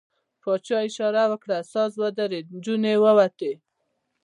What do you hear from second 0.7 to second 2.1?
اشاره وکړه، ساز